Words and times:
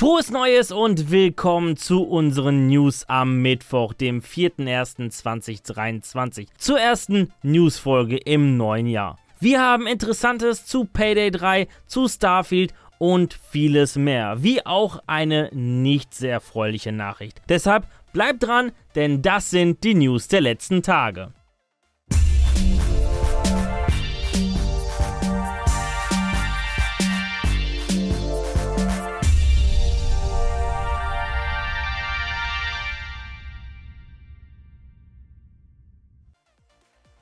Frohes 0.00 0.30
Neues 0.30 0.72
und 0.72 1.10
willkommen 1.10 1.76
zu 1.76 2.04
unseren 2.04 2.68
News 2.68 3.04
am 3.06 3.42
Mittwoch, 3.42 3.92
dem 3.92 4.22
4.01.2023, 4.22 6.46
zur 6.56 6.80
ersten 6.80 7.30
Newsfolge 7.42 8.16
im 8.16 8.56
neuen 8.56 8.86
Jahr. 8.86 9.18
Wir 9.40 9.60
haben 9.60 9.86
Interessantes 9.86 10.64
zu 10.64 10.86
Payday 10.86 11.30
3, 11.30 11.68
zu 11.84 12.08
Starfield 12.08 12.72
und 12.96 13.38
vieles 13.50 13.96
mehr, 13.96 14.42
wie 14.42 14.64
auch 14.64 15.02
eine 15.06 15.50
nicht 15.52 16.14
sehr 16.14 16.32
erfreuliche 16.32 16.92
Nachricht. 16.92 17.42
Deshalb 17.50 17.86
bleibt 18.14 18.42
dran, 18.42 18.72
denn 18.94 19.20
das 19.20 19.50
sind 19.50 19.84
die 19.84 19.96
News 19.96 20.28
der 20.28 20.40
letzten 20.40 20.82
Tage. 20.82 21.34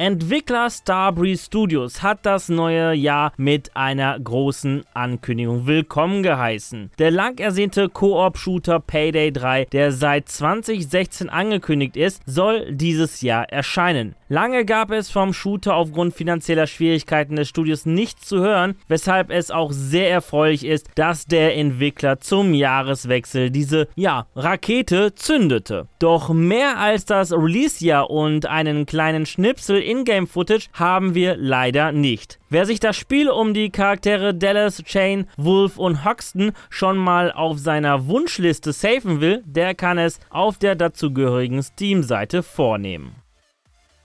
Entwickler 0.01 0.71
Starbreeze 0.71 1.47
Studios 1.47 2.05
hat 2.05 2.25
das 2.25 2.49
neue 2.49 2.95
Jahr 2.95 3.33
mit 3.37 3.75
einer 3.75 4.17
großen 4.21 4.85
Ankündigung 4.95 5.67
willkommen 5.67 6.23
geheißen. 6.23 6.93
Der 7.01 7.11
lang 7.11 7.41
ersehnte 7.41 7.89
Koop-Shooter 7.89 8.79
Payday 8.79 9.33
3, 9.33 9.65
der 9.65 9.91
seit 9.91 10.29
2016 10.29 11.29
angekündigt 11.29 11.97
ist, 11.97 12.23
soll 12.27 12.73
dieses 12.73 13.23
Jahr 13.23 13.49
erscheinen. 13.51 14.15
Lange 14.31 14.67
gab 14.67 14.91
es 14.91 15.11
vom 15.11 15.33
Shooter 15.33 15.75
aufgrund 15.75 16.13
finanzieller 16.13 16.67
Schwierigkeiten 16.67 17.37
des 17.37 17.49
Studios 17.49 17.87
nichts 17.87 18.27
zu 18.27 18.41
hören, 18.41 18.75
weshalb 18.87 19.31
es 19.31 19.51
auch 19.51 19.73
sehr 19.73 20.11
erfreulich 20.11 20.67
ist, 20.67 20.91
dass 20.97 21.25
der 21.25 21.57
Entwickler 21.57 22.21
zum 22.21 22.53
Jahreswechsel 22.53 23.51
diese, 23.51 23.89
ja, 23.95 24.27
Rakete 24.37 25.15
zündete. 25.15 25.89
Doch 25.99 26.29
mehr 26.29 26.79
als 26.79 27.07
das 27.07 27.33
Release-Jahr 27.33 28.11
und 28.11 28.45
einen 28.45 28.85
kleinen 28.85 29.25
Schnipsel 29.25 29.81
Ingame-Footage 29.83 30.69
haben 30.75 31.15
wir 31.15 31.39
leider 31.39 31.93
nicht. 31.93 32.39
Wer 32.51 32.67
sich 32.67 32.81
das 32.81 32.97
Spiel 32.97 33.31
um 33.31 33.55
die 33.55 33.71
Charaktere 33.71 34.35
Dallas, 34.35 34.83
Chain, 34.85 35.27
Wolf 35.39 35.79
und 35.79 36.05
Hoxton 36.05 36.53
schon 36.69 36.99
mal 36.99 37.33
auf 37.33 37.59
seiner 37.59 38.07
Wunschliste 38.09 38.75
safen 38.75 39.23
will, 39.23 39.43
der 39.47 39.75
kann 39.75 39.97
es 39.97 40.21
auf 40.29 40.59
der 40.59 40.75
dazugehörigen 40.75 41.63
Steam-Seite 41.63 42.43
vornehmen. 42.43 43.17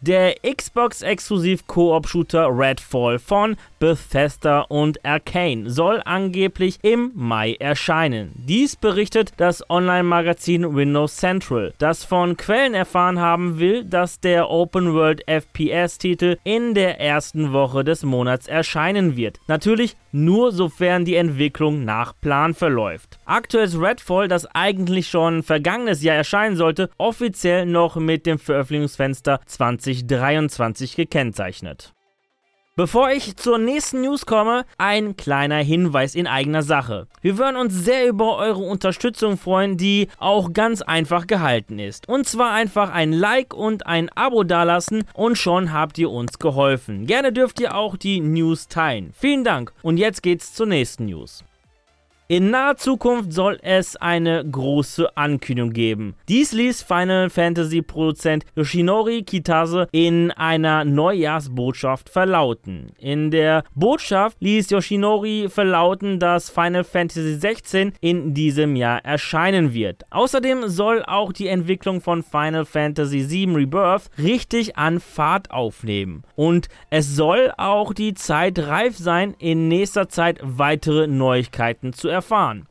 Der 0.06 0.36
Xbox-exklusiv 0.44 1.66
Koop-Shooter 1.66 2.50
Redfall 2.52 3.20
von 3.20 3.56
Bethesda 3.80 4.60
und 4.64 5.06
Arcane 5.06 5.70
soll 5.70 6.02
angeblich 6.04 6.80
im 6.82 7.14
Mai 7.16 7.56
erscheinen. 7.58 8.34
Dies 8.36 8.76
berichtet 8.76 9.32
das 9.38 9.70
Online-Magazin 9.70 10.76
Windows 10.76 11.16
Central, 11.16 11.74
das 11.78 12.04
von 12.04 12.36
Quellen 12.36 12.74
erfahren 12.74 13.22
haben 13.22 13.60
will, 13.60 13.86
dass 13.86 14.20
der 14.20 14.50
Open-World 14.50 15.26
FPS-Titel 15.26 16.36
in 16.44 16.74
der 16.74 17.00
ersten 17.00 17.54
Woche 17.54 17.86
des 17.86 18.04
Monats 18.04 18.48
erscheinen 18.48 19.16
wird. 19.16 19.40
Natürlich 19.48 19.96
nur 20.12 20.52
sofern 20.52 21.06
die 21.06 21.16
Entwicklung 21.16 21.86
nach 21.86 22.14
Plan 22.20 22.54
verläuft. 22.54 23.20
Aktuell 23.26 23.66
ist 23.66 23.80
Redfall, 23.80 24.28
das 24.28 24.46
eigentlich 24.54 25.08
schon 25.08 25.44
vergangenes 25.44 26.04
Jahr 26.04 26.16
erscheinen 26.16 26.56
sollte, 26.56 26.90
offiziell 26.98 27.66
noch 27.66 27.96
mit 27.96 28.26
dem 28.26 28.38
Veröffentlichungsfenster 28.38 29.40
2023 30.00 30.96
gekennzeichnet. 30.96 31.94
Bevor 32.76 33.12
ich 33.12 33.36
zur 33.36 33.60
nächsten 33.60 34.02
News 34.02 34.26
komme, 34.26 34.66
ein 34.80 35.16
kleiner 35.16 35.58
Hinweis 35.58 36.16
in 36.16 36.26
eigener 36.26 36.64
Sache. 36.64 37.08
Wir 37.22 37.38
würden 37.38 37.56
uns 37.56 37.76
sehr 37.76 38.08
über 38.08 38.38
eure 38.38 38.64
Unterstützung 38.64 39.38
freuen, 39.38 39.78
die 39.78 40.08
auch 40.18 40.54
ganz 40.54 40.82
einfach 40.82 41.28
gehalten 41.28 41.78
ist. 41.78 42.10
Und 42.10 42.28
zwar 42.28 42.52
einfach 42.52 42.92
ein 42.92 43.14
Like 43.14 43.54
und 43.54 43.86
ein 43.86 44.10
Abo 44.10 44.44
dalassen 44.44 45.04
und 45.14 45.38
schon 45.38 45.72
habt 45.72 46.00
ihr 46.00 46.10
uns 46.10 46.40
geholfen. 46.40 47.06
Gerne 47.06 47.32
dürft 47.32 47.60
ihr 47.60 47.76
auch 47.76 47.96
die 47.96 48.20
News 48.20 48.68
teilen. 48.68 49.14
Vielen 49.16 49.44
Dank 49.44 49.72
und 49.84 49.98
jetzt 49.98 50.24
geht's 50.24 50.56
zur 50.56 50.66
nächsten 50.66 51.06
News. 51.06 51.44
In 52.34 52.50
naher 52.50 52.78
Zukunft 52.78 53.32
soll 53.32 53.60
es 53.62 53.96
eine 53.96 54.44
große 54.44 55.16
Ankündigung 55.16 55.72
geben. 55.72 56.16
Dies 56.28 56.52
ließ 56.52 56.82
Final 56.82 57.30
Fantasy 57.30 57.84
Produzent 57.84 58.44
Yoshinori 58.56 59.22
Kitase 59.22 59.88
in 59.92 60.32
einer 60.32 60.84
Neujahrsbotschaft 60.84 62.10
verlauten. 62.10 62.88
In 62.98 63.30
der 63.30 63.64
Botschaft 63.76 64.38
ließ 64.40 64.72
Yoshinori 64.72 65.48
verlauten, 65.48 66.18
dass 66.18 66.50
Final 66.50 66.84
Fantasy 66.84 67.36
16 67.36 67.94
in 68.02 68.34
diesem 68.34 68.76
Jahr 68.76 69.06
erscheinen 69.06 69.76
wird. 69.76 70.02
Außerdem 70.10 70.70
soll 70.70 71.04
auch 71.06 71.34
die 71.34 71.50
Entwicklung 71.50 72.02
von 72.02 72.24
Final 72.24 72.66
Fantasy 72.66 73.30
VII 73.30 73.58
Rebirth 73.58 74.10
richtig 74.18 74.76
an 74.76 75.00
Fahrt 75.00 75.52
aufnehmen. 75.52 76.24
Und 76.36 76.68
es 76.90 77.16
soll 77.16 77.54
auch 77.58 77.94
die 77.94 78.16
Zeit 78.16 78.58
reif 78.58 78.98
sein, 78.98 79.36
in 79.38 79.68
nächster 79.68 80.10
Zeit 80.10 80.40
weitere 80.42 81.06
Neuigkeiten 81.06 81.94
zu 81.94 82.08
erfahren. 82.08 82.23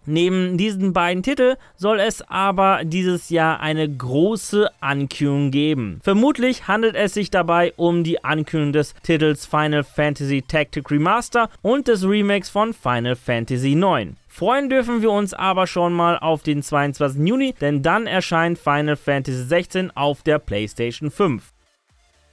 Neben 0.07 0.57
diesen 0.57 0.93
beiden 0.93 1.23
Titeln 1.23 1.57
soll 1.77 2.01
es 2.01 2.23
aber 2.23 2.81
dieses 2.85 3.31
Jahr 3.31 3.61
eine 3.61 3.89
große 3.89 4.69
Ankündigung 4.81 5.51
geben. 5.51 6.01
Vermutlich 6.03 6.69
handelt 6.69 6.97
es 6.97 7.15
sich 7.15 7.31
dabei 7.31 7.73
um 7.77 8.05
die 8.05 8.25
Ankündigung 8.25 8.73
des 8.73 8.95
Titels 9.03 9.47
Final 9.47 9.85
Fantasy 9.85 10.43
Tactic 10.43 10.91
Remaster 10.91 11.49
und 11.63 11.89
des 11.89 12.05
Remakes 12.05 12.51
von 12.51 12.73
Final 12.73 13.17
Fantasy 13.17 13.73
IX. 13.73 14.13
Freuen 14.29 14.71
dürfen 14.71 15.03
wir 15.03 15.11
uns 15.11 15.35
aber 15.35 15.67
schon 15.67 15.93
mal 15.93 16.19
auf 16.19 16.43
den 16.43 16.63
22. 16.63 17.27
Juni, 17.27 17.55
denn 17.61 17.83
dann 17.83 18.07
erscheint 18.07 18.59
Final 18.59 18.97
Fantasy 18.97 19.45
16 19.45 19.91
auf 19.95 20.23
der 20.23 20.39
PlayStation 20.39 21.11
5. 21.11 21.53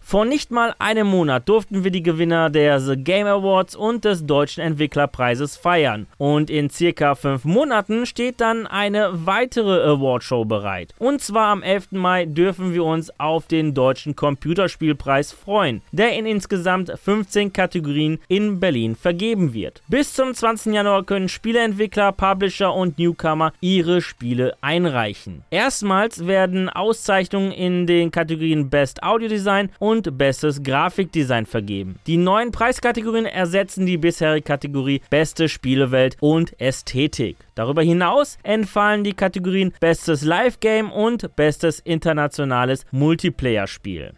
Vor 0.10 0.26
nicht 0.26 0.50
mal 0.50 0.74
einem 0.80 1.06
Monat 1.06 1.48
durften 1.48 1.84
wir 1.84 1.92
die 1.92 2.02
Gewinner 2.02 2.50
der 2.50 2.80
The 2.80 2.96
Game 2.96 3.28
Awards 3.28 3.76
und 3.76 4.06
des 4.06 4.26
Deutschen 4.26 4.64
Entwicklerpreises 4.64 5.56
feiern. 5.56 6.08
Und 6.18 6.50
in 6.50 6.72
circa 6.72 7.14
fünf 7.14 7.46
Monaten 7.46 8.08
steht 8.08 8.42
dann 8.42 8.66
eine 8.66 9.12
weitere 9.28 9.84
Awardshow 9.84 10.46
bereit. 10.46 10.96
Und 10.98 11.22
zwar 11.22 11.50
am 11.50 11.62
11. 11.62 11.92
Mai 11.92 12.26
dürfen 12.26 12.74
wir 12.74 12.86
uns 12.86 13.12
auf 13.20 13.46
den 13.46 13.76
Deutschen 13.76 14.16
Computerspielpreis 14.16 15.32
freuen, 15.32 15.84
der 15.92 16.14
in 16.18 16.26
insgesamt 16.26 16.92
15 16.92 17.54
Kategorien 17.54 18.18
in 18.28 18.60
Berlin 18.60 18.96
vergeben 18.96 19.54
wird. 19.54 19.84
Bis 19.90 20.16
zum 20.16 20.34
20. 20.34 20.74
Januar 20.74 21.04
können 21.04 21.30
Spieleentwickler, 21.30 22.14
Publisher 22.14 22.74
und 22.74 22.98
Newcomer 22.98 23.54
ihre 23.62 24.02
Spiele 24.02 24.56
einreichen. 24.62 25.44
Erstmals 25.52 26.26
werden 26.26 26.68
Auszeichnungen 26.68 27.52
in 27.52 27.86
den 27.86 28.10
Kategorien 28.10 28.72
Best 28.72 29.04
Audio 29.04 29.28
Design 29.28 29.70
und 29.78 29.99
und 30.08 30.18
Bestes 30.18 30.64
Grafikdesign 30.64 31.46
vergeben. 31.46 31.96
Die 32.08 32.18
neuen 32.18 32.52
Preiskategorien 32.52 33.26
ersetzen 33.26 33.86
die 33.86 33.98
bisherige 33.98 34.44
Kategorie 34.44 35.02
Beste 35.10 35.50
Spielewelt 35.50 36.16
und 36.22 36.60
Ästhetik. 36.60 37.38
Darüber 37.56 37.82
hinaus 37.82 38.38
entfallen 38.44 39.04
die 39.04 39.14
Kategorien 39.14 39.74
Bestes 39.80 40.24
Live-Game 40.24 40.92
und 40.92 41.36
Bestes 41.36 41.80
internationales 41.80 42.86
Multiplayer-Spiel. 42.92 44.14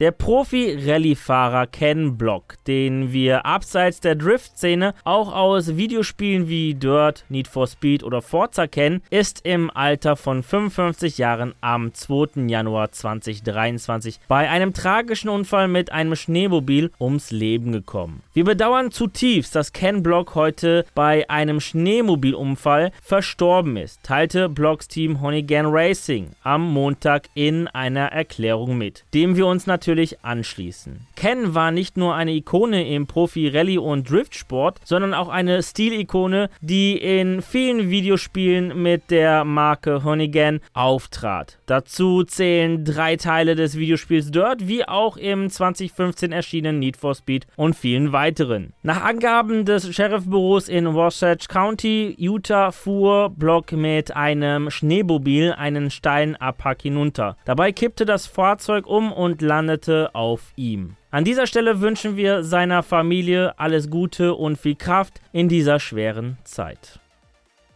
Der 0.00 0.12
Profi-Rallye-Fahrer 0.12 1.66
Ken 1.66 2.16
Block, 2.16 2.54
den 2.68 3.12
wir 3.12 3.44
abseits 3.44 3.98
der 3.98 4.14
Drift-Szene 4.14 4.94
auch 5.02 5.34
aus 5.34 5.76
Videospielen 5.76 6.46
wie 6.46 6.74
Dirt, 6.74 7.24
Need 7.28 7.48
for 7.48 7.66
Speed 7.66 8.04
oder 8.04 8.22
Forza 8.22 8.68
kennen, 8.68 9.02
ist 9.10 9.44
im 9.44 9.72
Alter 9.74 10.14
von 10.14 10.44
55 10.44 11.18
Jahren 11.18 11.52
am 11.60 11.92
2. 11.94 12.46
Januar 12.46 12.92
2023 12.92 14.20
bei 14.28 14.48
einem 14.48 14.72
tragischen 14.72 15.30
Unfall 15.30 15.66
mit 15.66 15.90
einem 15.90 16.14
Schneemobil 16.14 16.92
ums 17.00 17.32
Leben 17.32 17.72
gekommen. 17.72 18.22
Wir 18.32 18.44
bedauern 18.44 18.92
zutiefst, 18.92 19.56
dass 19.56 19.72
Ken 19.72 20.04
Block 20.04 20.36
heute 20.36 20.84
bei 20.94 21.28
einem 21.28 21.58
Schneemobilunfall 21.58 22.92
verstorben 23.02 23.76
ist, 23.76 24.04
teilte 24.04 24.48
Blocks 24.48 24.86
Team 24.86 25.20
Honeygan 25.20 25.66
Racing 25.66 26.28
am 26.44 26.72
Montag 26.72 27.28
in 27.34 27.66
einer 27.66 28.12
Erklärung 28.12 28.78
mit, 28.78 29.04
dem 29.12 29.34
wir 29.34 29.48
uns 29.48 29.66
natürlich 29.66 29.87
natürlich 29.88 30.22
anschließen. 30.22 31.00
Ken 31.16 31.54
war 31.54 31.70
nicht 31.70 31.96
nur 31.96 32.14
eine 32.14 32.32
Ikone 32.32 32.86
im 32.94 33.06
Profi-Rallye- 33.06 33.78
und 33.78 34.10
Driftsport, 34.10 34.80
sondern 34.84 35.14
auch 35.14 35.30
eine 35.30 35.62
Stilikone, 35.62 36.50
die 36.60 36.98
in 36.98 37.40
vielen 37.40 37.88
Videospielen 37.88 38.82
mit 38.82 39.10
der 39.10 39.46
Marke 39.46 40.04
Honeygan 40.04 40.60
auftrat. 40.74 41.58
Dazu 41.64 42.22
zählen 42.22 42.84
drei 42.84 43.16
Teile 43.16 43.54
des 43.54 43.78
Videospiels 43.78 44.30
Dirt, 44.30 44.68
wie 44.68 44.86
auch 44.86 45.16
im 45.16 45.48
2015 45.48 46.32
erschienenen 46.32 46.80
Need 46.80 46.98
for 46.98 47.14
Speed 47.14 47.46
und 47.56 47.74
vielen 47.74 48.12
weiteren. 48.12 48.74
Nach 48.82 49.02
Angaben 49.02 49.64
des 49.64 49.94
Sheriffbüros 49.94 50.68
in 50.68 50.94
Wasatch 50.94 51.48
County, 51.48 52.14
Utah, 52.18 52.72
fuhr 52.72 53.30
Block 53.30 53.72
mit 53.72 54.14
einem 54.14 54.70
Schneemobil 54.70 55.52
einen 55.52 55.90
steilen 55.90 56.36
Abhack 56.36 56.82
hinunter. 56.82 57.38
Dabei 57.46 57.72
kippte 57.72 58.04
das 58.04 58.26
Fahrzeug 58.26 58.86
um 58.86 59.12
und 59.12 59.40
landete 59.40 59.77
landete 59.78 60.14
auf 60.14 60.52
ihm. 60.56 60.96
An 61.10 61.24
dieser 61.24 61.46
Stelle 61.46 61.80
wünschen 61.80 62.16
wir 62.16 62.42
seiner 62.42 62.82
Familie 62.82 63.58
alles 63.58 63.90
Gute 63.90 64.34
und 64.34 64.58
viel 64.58 64.74
Kraft 64.74 65.20
in 65.32 65.48
dieser 65.48 65.80
schweren 65.80 66.38
Zeit. 66.44 67.00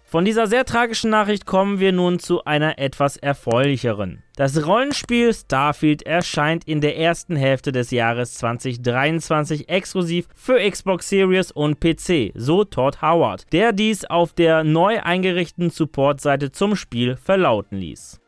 Von 0.04 0.26
dieser 0.26 0.46
sehr 0.46 0.66
tragischen 0.66 1.08
Nachricht 1.08 1.46
kommen 1.46 1.80
wir 1.80 1.90
nun 1.90 2.18
zu 2.18 2.44
einer 2.44 2.78
etwas 2.78 3.16
erfreulicheren. 3.16 4.22
Das 4.36 4.66
Rollenspiel 4.66 5.32
Starfield 5.32 6.02
erscheint 6.02 6.68
in 6.68 6.82
der 6.82 6.98
ersten 6.98 7.34
Hälfte 7.34 7.72
des 7.72 7.90
Jahres 7.90 8.34
2023 8.34 9.70
exklusiv 9.70 10.28
für 10.34 10.58
Xbox 10.58 11.08
Series 11.08 11.50
und 11.50 11.80
PC, 11.80 12.32
so 12.34 12.64
Todd 12.64 13.00
Howard, 13.00 13.50
der 13.54 13.72
dies 13.72 14.04
auf 14.04 14.34
der 14.34 14.64
neu 14.64 15.00
eingerichteten 15.00 15.70
Supportseite 15.70 16.52
zum 16.52 16.76
Spiel 16.76 17.16
verlauten 17.16 17.78
ließ. 17.78 18.21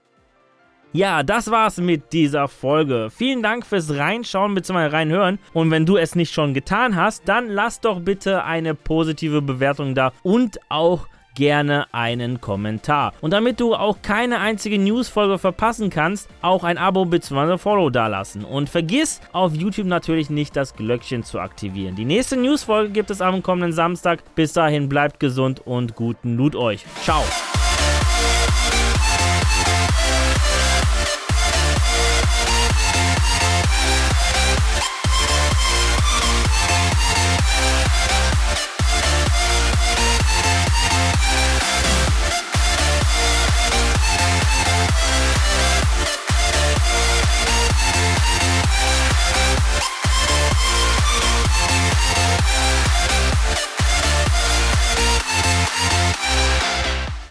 Ja, 0.96 1.24
das 1.24 1.50
war's 1.50 1.78
mit 1.78 2.12
dieser 2.12 2.46
Folge. 2.46 3.08
Vielen 3.10 3.42
Dank 3.42 3.66
fürs 3.66 3.96
Reinschauen 3.96 4.54
bzw. 4.54 4.86
reinhören. 4.86 5.40
Und 5.52 5.72
wenn 5.72 5.86
du 5.86 5.96
es 5.96 6.14
nicht 6.14 6.32
schon 6.32 6.54
getan 6.54 6.94
hast, 6.94 7.28
dann 7.28 7.48
lass 7.48 7.80
doch 7.80 7.98
bitte 7.98 8.44
eine 8.44 8.76
positive 8.76 9.42
Bewertung 9.42 9.96
da 9.96 10.12
und 10.22 10.60
auch 10.68 11.08
gerne 11.34 11.92
einen 11.92 12.40
Kommentar. 12.40 13.12
Und 13.20 13.32
damit 13.32 13.58
du 13.58 13.74
auch 13.74 14.02
keine 14.02 14.38
einzige 14.38 14.78
Newsfolge 14.78 15.38
verpassen 15.38 15.90
kannst, 15.90 16.28
auch 16.42 16.62
ein 16.62 16.78
Abo 16.78 17.06
bzw. 17.06 17.58
Follow 17.58 17.90
dalassen. 17.90 18.44
Und 18.44 18.70
vergiss 18.70 19.20
auf 19.32 19.52
YouTube 19.52 19.88
natürlich 19.88 20.30
nicht 20.30 20.54
das 20.54 20.76
Glöckchen 20.76 21.24
zu 21.24 21.40
aktivieren. 21.40 21.96
Die 21.96 22.04
nächste 22.04 22.36
Newsfolge 22.36 22.92
gibt 22.92 23.10
es 23.10 23.20
am 23.20 23.42
kommenden 23.42 23.72
Samstag. 23.72 24.22
Bis 24.36 24.52
dahin 24.52 24.88
bleibt 24.88 25.18
gesund 25.18 25.60
und 25.66 25.96
guten 25.96 26.36
Loot 26.36 26.54
euch. 26.54 26.84
Ciao. 27.02 27.24